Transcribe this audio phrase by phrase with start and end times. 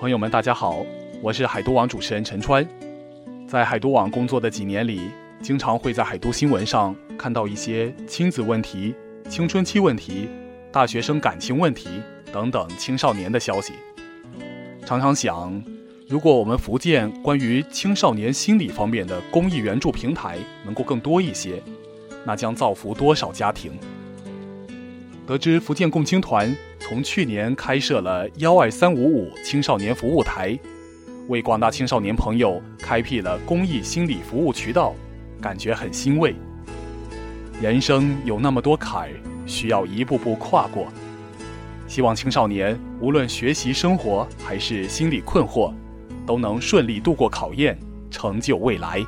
[0.00, 0.86] 朋友们，大家好，
[1.20, 2.64] 我是海都网主持人陈川。
[3.48, 5.10] 在海都网工作的几年里，
[5.42, 8.94] 经常会在海都新闻上看到一些亲子问题、
[9.28, 10.28] 青春期问题、
[10.70, 11.88] 大学生感情问题
[12.32, 13.72] 等等青少年的消息。
[14.86, 15.60] 常常想，
[16.06, 21.60] 如果我们福建关于青少年心理方面的公益援助平台能够更多一些，
[22.24, 23.72] 那将造福多少家庭？
[25.28, 30.58] 得知福建共青团从去年开设了幺二三五五青少年服务台，
[31.26, 34.94] 为广大青少年朋友开辟了公益心理服务渠道，
[35.38, 36.34] 感觉很欣慰。
[37.60, 39.10] 人生有那么多坎儿，
[39.44, 40.88] 需要一步步跨过。
[41.86, 45.74] 希望青少年无论学习、生活还是心理困惑，
[46.26, 47.78] 都能顺利度过考验，
[48.10, 49.04] 成就未来。